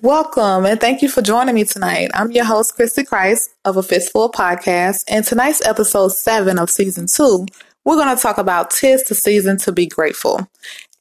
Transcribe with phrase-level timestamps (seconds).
[0.00, 2.12] Welcome and thank you for joining me tonight.
[2.14, 7.08] I'm your host, Chrissy Christ of A Fistful Podcast, and tonight's episode seven of season
[7.08, 7.46] two,
[7.84, 10.48] we're going to talk about tis the season to be grateful.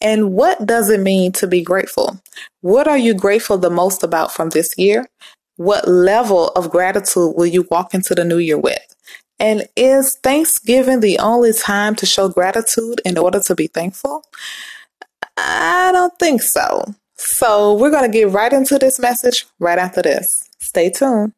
[0.01, 2.19] And what does it mean to be grateful?
[2.61, 5.05] What are you grateful the most about from this year?
[5.57, 8.95] What level of gratitude will you walk into the new year with?
[9.39, 14.23] And is Thanksgiving the only time to show gratitude in order to be thankful?
[15.37, 16.95] I don't think so.
[17.37, 20.49] So we're going to get right into this message right after this.
[20.57, 21.33] Stay tuned.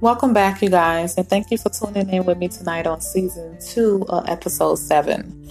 [0.00, 3.58] Welcome back, you guys, and thank you for tuning in with me tonight on season
[3.60, 5.50] two, of episode seven.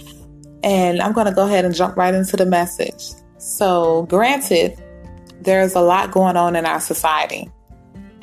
[0.62, 3.10] And I'm going to go ahead and jump right into the message.
[3.36, 4.82] So, granted,
[5.42, 7.50] there's a lot going on in our society,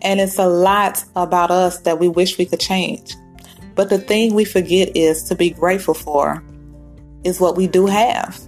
[0.04, 3.16] and it's a lot about us that we wish we could change.
[3.76, 6.44] But the thing we forget is to be grateful for
[7.24, 8.40] is what we do have,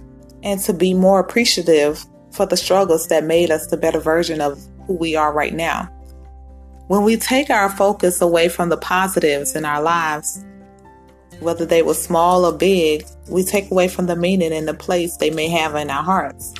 [0.42, 4.60] and to be more appreciative for the struggles that made us the better version of
[4.86, 5.90] who we are right now.
[6.88, 10.44] When we take our focus away from the positives in our lives,
[11.40, 15.16] whether they were small or big, we take away from the meaning and the place
[15.16, 16.54] they may have in our hearts.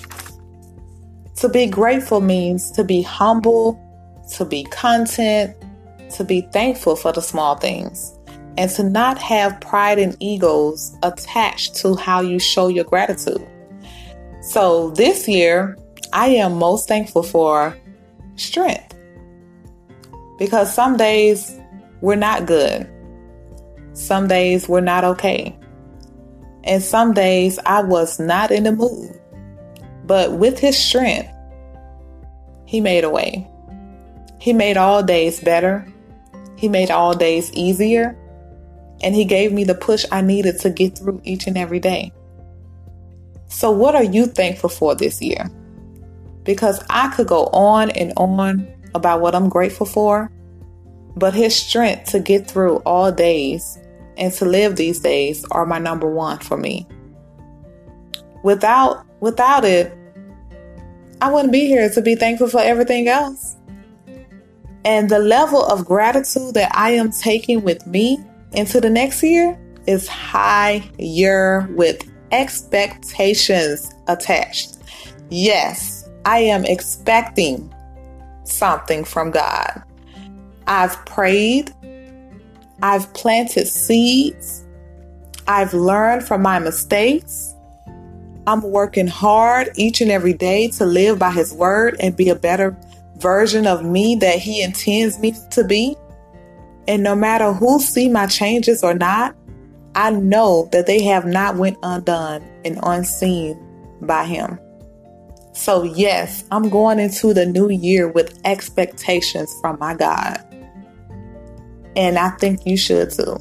[1.37, 3.81] To be grateful means to be humble,
[4.33, 5.55] to be content,
[6.17, 8.19] to be thankful for the small things,
[8.59, 13.47] and to not have pride and egos attached to how you show your gratitude.
[14.43, 15.77] So this year,
[16.13, 17.77] I am most thankful for
[18.37, 18.95] strength
[20.39, 21.59] because some days
[22.01, 22.89] we're not good.
[23.93, 25.59] Some days we're not okay.
[26.65, 29.19] And some days I was not in the mood.
[30.05, 31.29] But with his strength,
[32.67, 33.49] he made a way.
[34.47, 35.85] He made all days better.
[36.55, 38.17] He made all days easier.
[39.03, 42.13] And he gave me the push I needed to get through each and every day.
[43.49, 45.51] So, what are you thankful for this year?
[46.45, 50.31] Because I could go on and on about what I'm grateful for,
[51.17, 53.81] but his strength to get through all days
[54.17, 56.87] and to live these days are my number one for me.
[58.45, 59.93] Without without it,
[61.21, 63.56] I wouldn't be here to be thankful for everything else.
[64.87, 68.19] And the level of gratitude that I am taking with me
[68.53, 69.59] into the next year
[69.89, 74.79] is higher with expectations attached.
[75.29, 77.75] Yes, I am expecting
[78.45, 79.83] something from God.
[80.69, 81.75] I've prayed.
[82.81, 84.65] I've planted seeds.
[85.49, 87.53] I've learned from my mistakes.
[88.47, 92.37] I'm working hard each and every day to live by His word and be a
[92.37, 92.77] better
[93.19, 95.97] version of me that He intends me to be.
[96.89, 99.35] And no matter who see my changes or not,
[99.95, 103.59] I know that they have not went undone and unseen
[104.03, 104.59] by Him.
[105.53, 110.39] So, yes, I'm going into the new year with expectations from my God.
[111.97, 113.39] And I think you should too.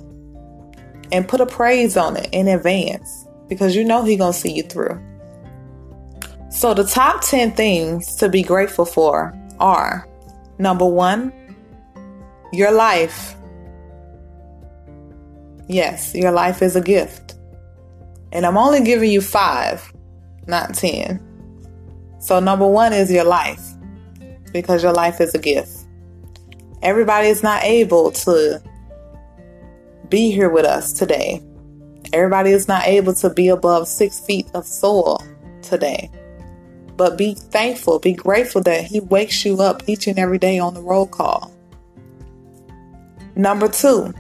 [1.12, 4.54] And put a praise on it in advance because you know He's going to see
[4.54, 5.00] you through.
[6.50, 10.08] So, the top 10 things to be grateful for are
[10.58, 11.34] number one,
[12.52, 13.36] your life.
[15.68, 17.36] Yes, your life is a gift.
[18.32, 19.94] And I'm only giving you five,
[20.48, 21.22] not 10.
[22.20, 23.64] So, number one is your life
[24.52, 25.86] because your life is a gift.
[26.82, 28.62] Everybody is not able to
[30.10, 31.42] be here with us today.
[32.14, 35.22] Everybody is not able to be above six feet of soil
[35.62, 36.10] today.
[36.96, 40.74] But be thankful, be grateful that He wakes you up each and every day on
[40.74, 41.52] the roll call.
[43.36, 44.14] Number two,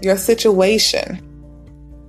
[0.00, 1.22] your situation.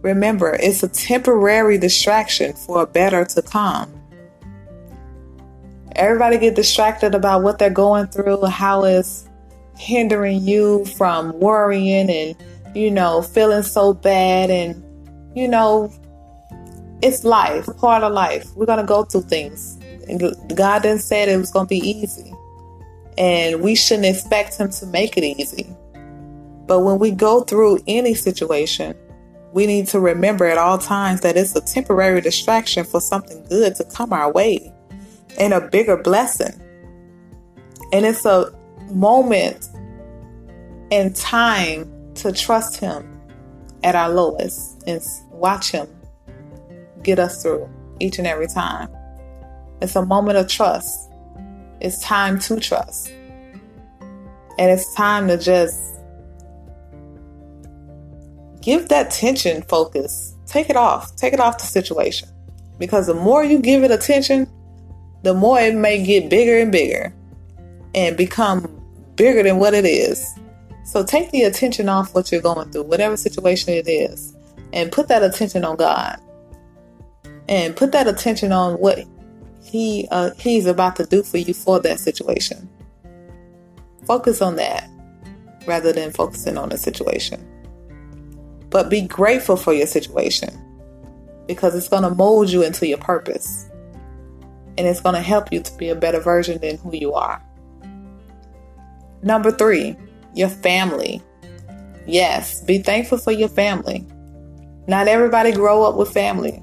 [0.04, 3.92] Remember, it's a temporary distraction for a better to come.
[5.96, 9.28] Everybody get distracted about what they're going through, how it's
[9.78, 12.36] hindering you from worrying and,
[12.76, 14.52] you know, feeling so bad.
[14.52, 14.84] And,
[15.36, 15.92] you know,
[17.02, 18.46] it's life, part of life.
[18.56, 19.77] We're going to go through things.
[20.56, 22.34] God didn't say it was going to be easy.
[23.18, 25.68] And we shouldn't expect Him to make it easy.
[26.68, 28.96] But when we go through any situation,
[29.54, 33.76] we need to remember at all times that it's a temporary distraction for something good
[33.76, 34.72] to come our way
[35.40, 36.62] and a bigger blessing.
[37.92, 38.54] And it's a
[38.92, 39.70] moment
[40.92, 43.20] and time to trust Him
[43.84, 45.02] at our lowest and
[45.32, 45.88] watch Him
[47.04, 47.70] get us through
[48.00, 48.90] each and every time.
[49.82, 51.12] It's a moment of trust.
[51.80, 53.10] It's time to trust.
[54.60, 55.80] And it's time to just
[58.62, 60.36] give that tension focus.
[60.48, 61.16] Take it off.
[61.16, 62.30] Take it off the situation.
[62.80, 64.50] Because the more you give it attention,
[65.24, 67.14] the more it may get bigger and bigger
[67.94, 68.82] and become
[69.16, 70.34] bigger than what it is.
[70.86, 74.36] So take the attention off what you're going through, whatever situation it is,
[74.74, 76.20] and put that attention on God.
[77.50, 79.00] And put that attention on what
[79.68, 82.70] he uh, he's about to do for you for that situation.
[84.06, 84.90] Focus on that
[85.66, 87.46] rather than focusing on the situation.
[88.70, 90.50] But be grateful for your situation
[91.48, 93.70] because it's going to mold you into your purpose.
[94.78, 97.42] And it's going to help you to be a better version than who you are.
[99.24, 99.98] Number three,
[100.36, 101.22] your family.
[102.06, 104.06] Yes, be thankful for your family.
[104.88, 106.62] Not everybody grow up with family.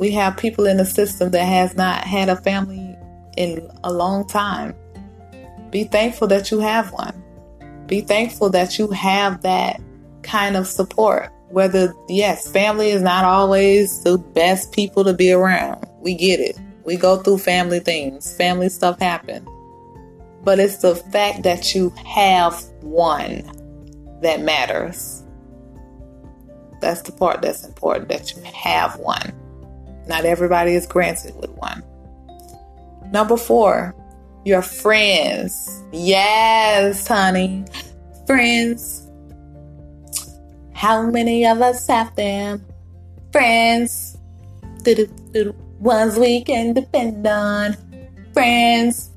[0.00, 2.96] We have people in the system that has not had a family
[3.36, 4.74] in a long time.
[5.68, 7.22] Be thankful that you have one.
[7.86, 9.78] Be thankful that you have that
[10.22, 11.28] kind of support.
[11.50, 15.86] Whether, yes, family is not always the best people to be around.
[15.98, 16.58] We get it.
[16.84, 19.46] We go through family things, family stuff happen.
[20.42, 23.42] But it's the fact that you have one
[24.22, 25.24] that matters.
[26.80, 29.34] That's the part that's important that you have one.
[30.10, 31.84] Not everybody is granted with one.
[33.12, 33.94] Number four,
[34.44, 35.84] your friends.
[35.92, 37.64] Yes, honey.
[38.26, 39.08] Friends.
[40.74, 42.66] How many of us have them?
[43.30, 44.18] Friends.
[44.82, 47.76] The ones we can depend on.
[48.32, 49.10] Friends.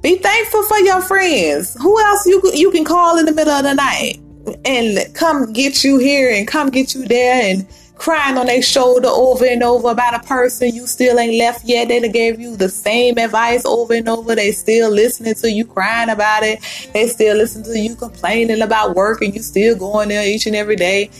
[0.00, 1.80] Be thankful for your friends.
[1.80, 4.18] Who else you you can call in the middle of the night
[4.64, 7.64] and come get you here and come get you there and
[8.02, 11.86] crying on their shoulder over and over about a person you still ain't left yet.
[11.86, 14.34] They gave you the same advice over and over.
[14.34, 16.58] They still listening to you crying about it.
[16.92, 20.56] They still listen to you complaining about work and you still going there each and
[20.56, 21.10] every day.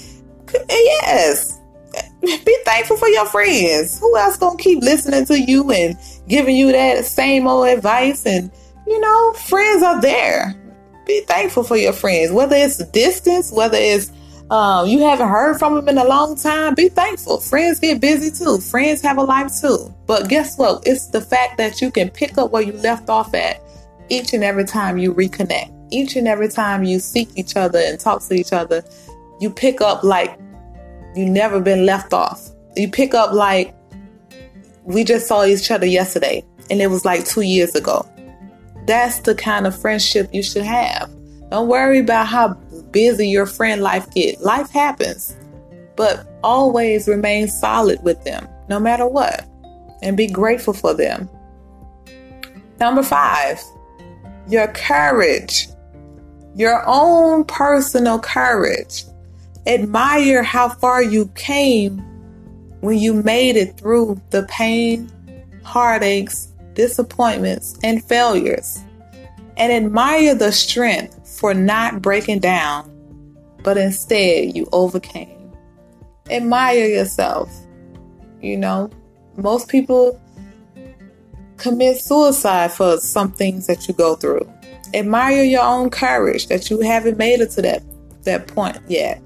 [0.69, 1.61] Yes.
[2.21, 4.01] Be thankful for your friends.
[4.01, 5.97] Who else gonna keep listening to you and
[6.27, 8.27] giving you that same old advice?
[8.27, 8.51] And
[8.89, 10.61] you know, friends are there.
[11.07, 14.11] Be thankful for your friends, whether it's distance, whether it's
[14.53, 17.41] um, you haven't heard from them in a long time, be thankful.
[17.41, 18.59] Friends get busy too.
[18.59, 19.93] Friends have a life too.
[20.07, 20.87] But guess what?
[20.87, 23.63] It's the fact that you can pick up where you left off at
[24.11, 25.73] each and every time you reconnect.
[25.91, 28.85] Each and every time you seek each other and talk to each other,
[29.41, 30.39] you pick up like
[31.17, 32.51] you never been left off.
[32.77, 33.75] You pick up like
[34.85, 38.07] we just saw each other yesterday and it was like two years ago.
[38.87, 41.11] That's the kind of friendship you should have.
[41.53, 42.55] Don't worry about how
[42.93, 44.41] busy your friend life get.
[44.41, 45.37] Life happens.
[45.97, 49.45] But always remain solid with them, no matter what,
[50.01, 51.29] and be grateful for them.
[52.81, 53.63] Number five,
[54.49, 55.69] your courage,
[56.55, 59.05] your own personal courage.
[59.67, 61.99] Admire how far you came
[62.81, 65.13] when you made it through the pain,
[65.65, 68.79] heartaches, disappointments, and failures.
[69.59, 72.89] And admire the strength for not breaking down,
[73.65, 75.53] but instead you overcame.
[76.31, 77.53] Admire yourself.
[78.41, 78.91] You know,
[79.37, 80.21] most people
[81.57, 84.49] commit suicide for some things that you go through.
[84.95, 87.83] Admire your own courage that you haven't made it to that
[88.23, 89.21] that point yet.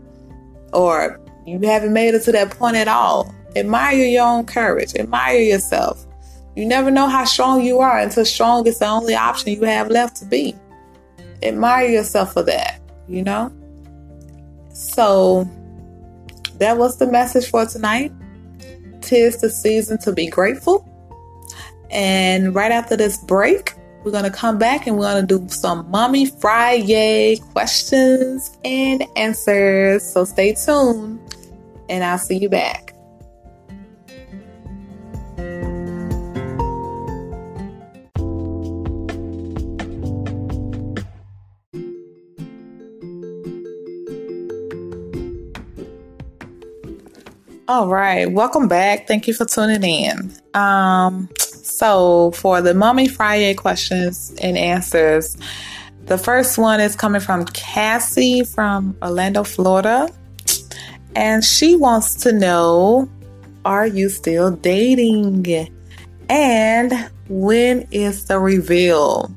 [0.72, 3.34] Or you haven't made it to that point at all.
[3.56, 4.94] Admire your own courage.
[4.94, 6.06] Admire yourself.
[6.54, 9.90] You never know how strong you are until strong is the only option you have
[9.90, 10.56] left to be
[11.42, 13.52] admire yourself for that, you know?
[14.72, 15.48] So
[16.58, 18.12] that was the message for tonight.
[19.00, 20.86] Tis the season to be grateful.
[21.90, 23.74] And right after this break,
[24.04, 29.04] we're going to come back and we're going to do some Mommy Friday questions and
[29.16, 30.04] answers.
[30.04, 31.18] So stay tuned
[31.88, 32.85] and I'll see you back.
[47.68, 49.08] All right, welcome back.
[49.08, 50.32] Thank you for tuning in.
[50.54, 55.36] Um, so for the Mommy Friday questions and answers,
[56.04, 60.08] the first one is coming from Cassie from Orlando, Florida,
[61.16, 63.10] and she wants to know:
[63.64, 65.68] Are you still dating?
[66.28, 69.34] And when is the reveal?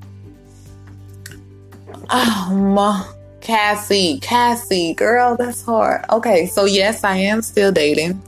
[2.11, 6.05] Oh, Cassie, Cassie, girl, that's hard.
[6.09, 8.21] Okay, so yes, I am still dating,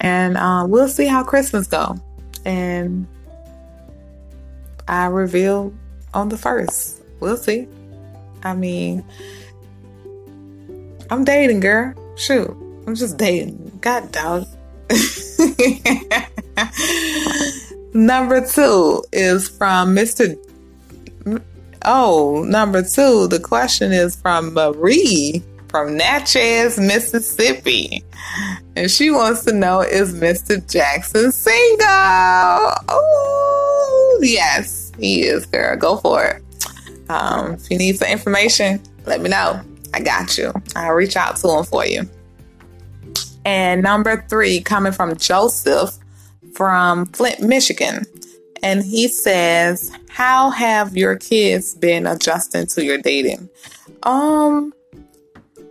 [0.00, 1.96] and uh, we'll see how Christmas go.
[2.44, 3.06] And
[4.88, 5.72] I reveal
[6.14, 7.02] on the first.
[7.20, 7.66] We'll see.
[8.42, 9.04] I mean,
[11.10, 11.94] I'm dating, girl.
[12.16, 12.50] Shoot.
[12.86, 13.78] I'm just dating.
[13.80, 14.46] God dog.
[17.92, 20.36] number two is from Mr.
[21.84, 25.42] Oh, number two, the question is from Marie
[25.76, 28.02] from Natchez, Mississippi.
[28.76, 30.66] And she wants to know is Mr.
[30.70, 31.86] Jackson single?
[32.88, 35.76] Oh, yes, he is, girl.
[35.76, 36.42] Go for it.
[37.10, 39.60] Um, if you need some information, let me know.
[39.92, 40.52] I got you.
[40.74, 42.08] I'll reach out to him for you.
[43.44, 45.96] And number three, coming from Joseph
[46.54, 48.04] from Flint, Michigan.
[48.62, 53.48] And he says, How have your kids been adjusting to your dating?
[54.02, 54.72] Um,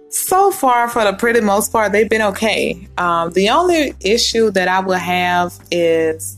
[0.09, 2.87] so far, for the pretty most part, they've been okay.
[2.97, 6.37] Um, the only issue that I will have is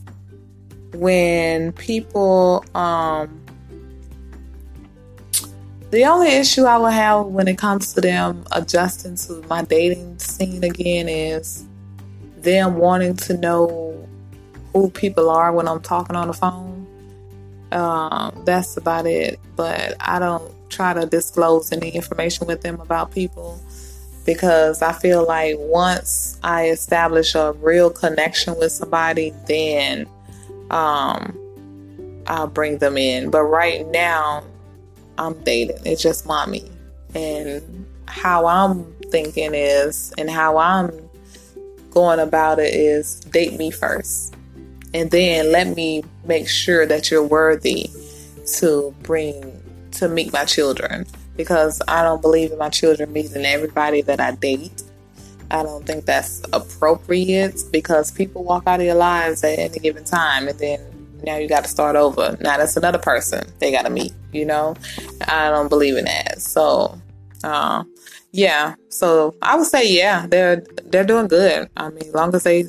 [0.93, 3.43] when people, um,
[5.91, 10.17] the only issue I will have when it comes to them adjusting to my dating
[10.19, 11.65] scene again is
[12.37, 13.86] them wanting to know
[14.81, 16.87] who people are when I'm talking on the phone.
[17.71, 19.39] Um, that's about it.
[19.55, 23.59] But I don't try to disclose any information with them about people
[24.25, 30.07] because I feel like once I establish a real connection with somebody, then
[30.69, 31.35] um,
[32.27, 33.31] I'll bring them in.
[33.31, 34.43] But right now,
[35.17, 35.79] I'm dating.
[35.85, 36.69] It's just mommy.
[37.15, 40.91] And how I'm thinking is, and how I'm
[41.91, 44.36] going about it is date me first.
[44.97, 47.87] And then let me make sure that you're worthy
[48.57, 49.61] to bring,
[49.91, 54.31] to meet my children because I don't believe in my children meeting everybody that I
[54.31, 54.81] date.
[55.51, 60.03] I don't think that's appropriate because people walk out of your lives at any given
[60.03, 60.79] time and then
[61.23, 62.35] now you got to start over.
[62.41, 64.75] Now that's another person they got to meet, you know?
[65.27, 66.41] I don't believe in that.
[66.41, 66.99] So,
[67.43, 67.83] uh,
[68.31, 68.73] yeah.
[68.89, 71.69] So I would say, yeah, they're, they're doing good.
[71.77, 72.65] I mean, as long as they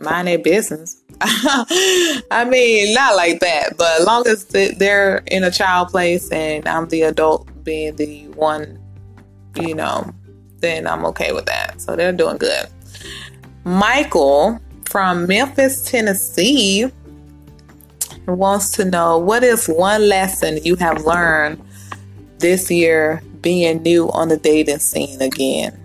[0.00, 1.03] mind their business.
[2.30, 6.66] I mean, not like that, but as long as they're in a child place and
[6.66, 8.78] I'm the adult being the one,
[9.56, 10.12] you know,
[10.58, 11.80] then I'm okay with that.
[11.80, 12.66] So they're doing good.
[13.64, 16.90] Michael from Memphis, Tennessee
[18.26, 21.62] wants to know what is one lesson you have learned
[22.38, 25.83] this year being new on the dating scene again?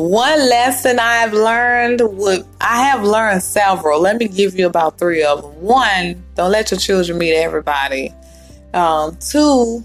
[0.00, 4.00] One lesson I've learned would I have learned several.
[4.00, 5.50] Let me give you about three of them.
[5.60, 8.14] One, don't let your children meet everybody.
[8.72, 9.84] Um, two,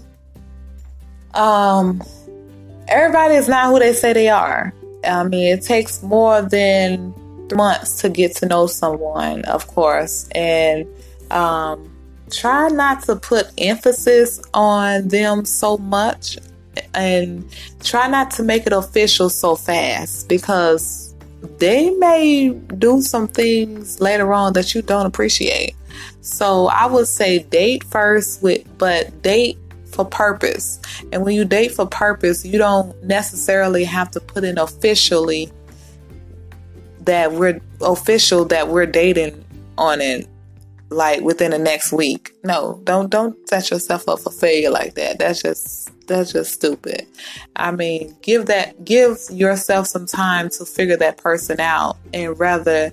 [1.34, 2.02] um,
[2.88, 4.72] everybody is not who they say they are.
[5.04, 7.14] I mean, it takes more than
[7.54, 10.86] months to get to know someone, of course, and
[11.30, 11.94] um,
[12.30, 16.38] try not to put emphasis on them so much
[16.94, 17.44] and
[17.82, 21.14] try not to make it official so fast because
[21.58, 25.74] they may do some things later on that you don't appreciate.
[26.20, 29.58] So I would say date first with but date
[29.92, 30.80] for purpose.
[31.12, 35.50] And when you date for purpose, you don't necessarily have to put in officially
[37.00, 39.44] that we're official that we're dating
[39.78, 40.26] on it
[40.96, 42.32] like within the next week.
[42.42, 45.18] No, don't don't set yourself up for failure like that.
[45.18, 47.06] That's just that's just stupid.
[47.54, 52.92] I mean, give that give yourself some time to figure that person out and rather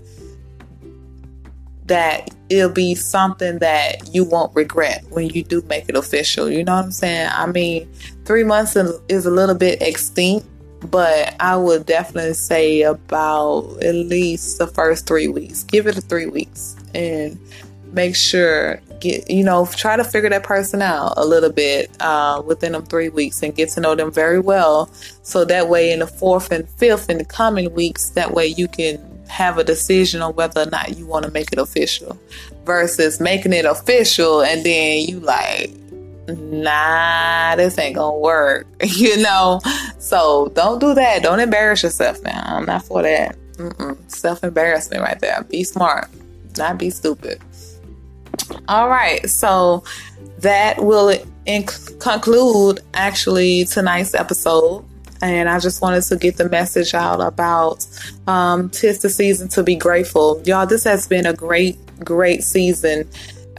[1.86, 6.50] that it'll be something that you won't regret when you do make it official.
[6.50, 7.30] You know what I'm saying?
[7.32, 7.92] I mean,
[8.26, 10.48] three months is a little bit extinct,
[10.90, 15.64] but I would definitely say about at least the first three weeks.
[15.64, 17.38] Give it a three weeks and
[17.94, 22.42] make sure get you know try to figure that person out a little bit uh,
[22.46, 24.90] within them three weeks and get to know them very well.
[25.22, 28.68] So that way in the fourth and fifth in the coming weeks that way you
[28.68, 32.18] can have a decision on whether or not you want to make it official
[32.66, 35.72] versus making it official and then you like
[36.28, 39.60] nah this ain't gonna work you know?
[40.00, 41.24] So don't do that.
[41.24, 42.42] Don't embarrass yourself now.
[42.46, 43.38] I'm not for that.
[44.08, 45.44] Self embarrassment right there.
[45.44, 46.10] Be smart.
[46.58, 47.42] Not be stupid
[48.68, 49.84] all right so
[50.44, 51.18] that will
[52.00, 54.86] conclude actually tonight's episode.
[55.22, 57.88] And I just wanted to get the message out about
[58.28, 60.66] um, tis the season to be grateful, y'all.
[60.66, 63.10] This has been a great, great season,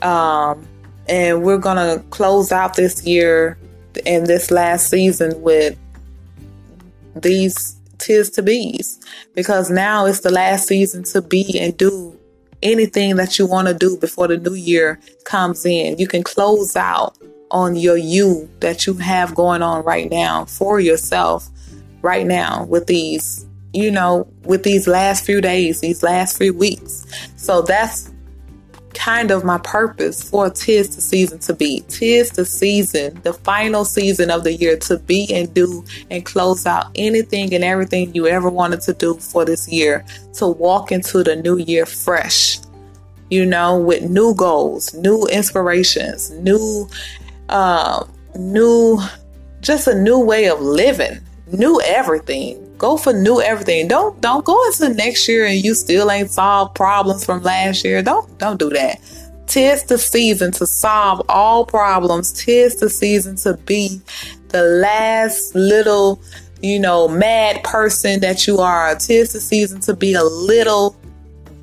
[0.03, 0.67] um,
[1.09, 3.57] and we're gonna close out this year
[4.05, 5.79] and this last season with
[7.17, 9.01] these tis to be's.
[9.35, 12.19] Because now it's the last season to be and do
[12.65, 15.99] anything that you want to do before the new year comes in.
[15.99, 17.17] You can close out
[17.51, 21.49] on your you that you have going on right now for yourself
[22.03, 27.07] right now with these, you know, with these last few days, these last few weeks.
[27.37, 28.11] So that's
[29.05, 31.85] kind of my purpose for tis the season to be.
[31.89, 36.65] Tis the season, the final season of the year to be and do and close
[36.65, 41.23] out anything and everything you ever wanted to do for this year, to walk into
[41.23, 42.59] the new year fresh,
[43.29, 46.89] you know, with new goals, new inspirations, new,
[47.51, 48.03] uh,
[48.37, 48.99] new,
[49.61, 51.21] just a new way of living,
[51.53, 52.59] new everything.
[52.85, 53.89] Go for new everything.
[53.89, 58.03] Don't don't go into next year and you still ain't solved problems from last year.
[58.03, 59.01] Don't don't do that.
[59.47, 62.31] Tis the season to solve all problems.
[62.31, 64.03] Tis the season to be
[64.49, 66.21] the last little,
[66.61, 68.95] you know, mad person that you are.
[68.97, 70.95] Tis the season to be a little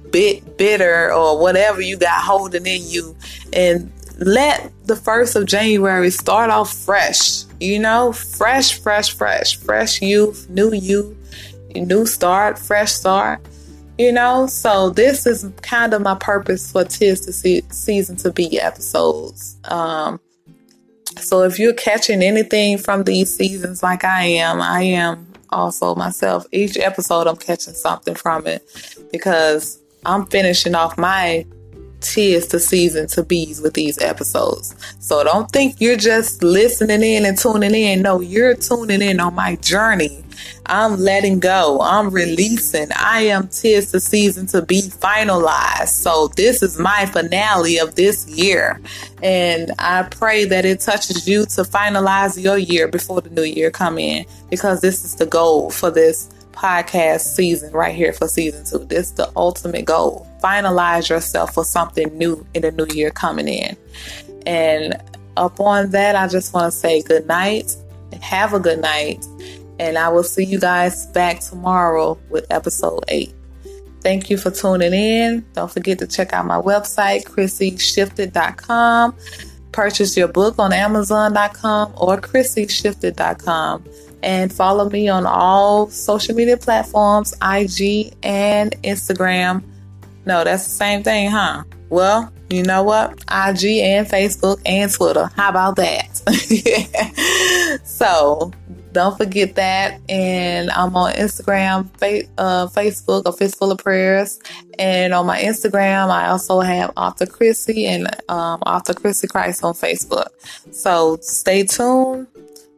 [0.09, 3.15] bit bitter or whatever you got holding in you
[3.53, 7.43] and let the first of January start off fresh.
[7.59, 11.15] You know, fresh, fresh, fresh, fresh youth, new youth,
[11.75, 13.41] new start, fresh start.
[13.97, 17.21] You know, so this is kind of my purpose for Tis
[17.69, 19.57] Season to Be episodes.
[19.65, 20.19] Um,
[21.17, 26.45] so if you're catching anything from these seasons like I am, I am also myself.
[26.51, 28.63] Each episode, I'm catching something from it
[29.11, 31.45] because I'm finishing off my
[32.01, 34.75] tis the season to be with these episodes.
[34.99, 38.01] So don't think you're just listening in and tuning in.
[38.01, 40.23] No, you're tuning in on my journey.
[40.65, 41.79] I'm letting go.
[41.81, 42.87] I'm releasing.
[42.95, 45.89] I am tis the season to be finalized.
[45.89, 48.79] So this is my finale of this year.
[49.21, 53.71] And I pray that it touches you to finalize your year before the new year
[53.71, 58.65] come in because this is the goal for this podcast season right here for season
[58.65, 58.85] two.
[58.85, 60.27] This is the ultimate goal.
[60.43, 63.77] Finalize yourself for something new in the new year coming in.
[64.45, 65.01] And
[65.37, 67.75] upon that, I just want to say good night
[68.11, 69.25] and have a good night.
[69.79, 73.33] And I will see you guys back tomorrow with episode eight.
[74.01, 75.45] Thank you for tuning in.
[75.53, 79.15] Don't forget to check out my website, ChrissyShifted.com.
[79.71, 83.85] Purchase your book on Amazon.com or ChrissyShifted.com
[84.23, 89.63] and follow me on all social media platforms IG and Instagram.
[90.25, 91.63] No, that's the same thing, huh?
[91.89, 93.11] Well, you know what?
[93.29, 95.29] IG and Facebook and Twitter.
[95.35, 96.21] How about that?
[97.85, 98.51] so
[98.91, 99.99] don't forget that.
[100.09, 101.89] And I'm on Instagram,
[102.37, 104.39] uh, Facebook, A Fistful of Prayers.
[104.77, 109.73] And on my Instagram, I also have Author Chrissy and um, Author Chrissy Christ on
[109.73, 110.27] Facebook.
[110.71, 112.27] So stay tuned.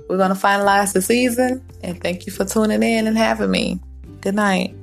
[0.09, 1.63] We're going to finalize the season.
[1.81, 3.79] And thank you for tuning in and having me.
[4.21, 4.75] Good night.